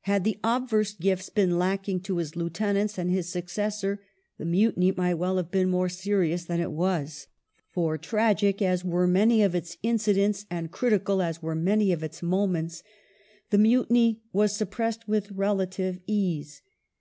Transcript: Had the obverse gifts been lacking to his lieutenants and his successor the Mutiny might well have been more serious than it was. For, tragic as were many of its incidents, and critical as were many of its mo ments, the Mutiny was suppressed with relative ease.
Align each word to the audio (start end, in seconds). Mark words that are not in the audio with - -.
Had 0.00 0.24
the 0.24 0.36
obverse 0.42 0.94
gifts 0.94 1.28
been 1.28 1.56
lacking 1.56 2.00
to 2.00 2.16
his 2.16 2.34
lieutenants 2.34 2.98
and 2.98 3.08
his 3.08 3.28
successor 3.28 4.02
the 4.36 4.44
Mutiny 4.44 4.90
might 4.90 5.14
well 5.14 5.36
have 5.36 5.52
been 5.52 5.70
more 5.70 5.88
serious 5.88 6.44
than 6.44 6.58
it 6.58 6.72
was. 6.72 7.28
For, 7.70 7.96
tragic 7.96 8.60
as 8.60 8.84
were 8.84 9.06
many 9.06 9.44
of 9.44 9.54
its 9.54 9.76
incidents, 9.84 10.44
and 10.50 10.72
critical 10.72 11.22
as 11.22 11.40
were 11.40 11.54
many 11.54 11.92
of 11.92 12.02
its 12.02 12.20
mo 12.20 12.48
ments, 12.48 12.82
the 13.50 13.58
Mutiny 13.58 14.22
was 14.32 14.56
suppressed 14.56 15.06
with 15.06 15.30
relative 15.30 16.00
ease. 16.04 16.62